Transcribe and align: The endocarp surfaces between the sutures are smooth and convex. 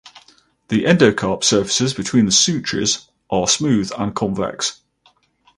The 0.69 0.85
endocarp 0.85 1.43
surfaces 1.43 1.93
between 1.93 2.25
the 2.25 2.31
sutures 2.31 3.07
are 3.29 3.47
smooth 3.47 3.91
and 3.95 4.15
convex. 4.15 4.81